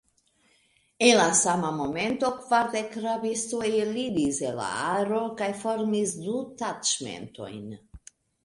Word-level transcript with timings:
En 1.07 1.11
la 1.17 1.25
sama 1.39 1.69
momento 1.81 2.31
kvardek 2.39 2.97
rabistoj 3.03 3.69
eliris 3.83 4.41
el 4.49 4.57
la 4.63 4.71
aro 4.95 5.23
kaj 5.43 5.53
formis 5.61 6.19
du 6.25 6.43
taĉmentojn. 6.63 7.73